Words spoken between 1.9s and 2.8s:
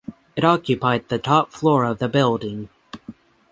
the building.